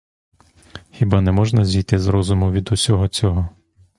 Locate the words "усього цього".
2.71-3.49